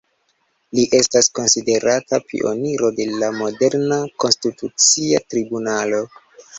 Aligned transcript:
Li 0.77 0.85
estas 0.99 1.29
konsiderata 1.39 2.21
pioniro 2.31 2.91
de 2.99 3.09
la 3.21 3.31
moderna 3.39 4.03
Konstitucia 4.27 5.25
tribunalo. 5.33 6.07